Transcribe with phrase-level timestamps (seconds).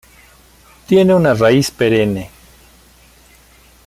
[0.87, 2.31] Tiene una raíz perenne.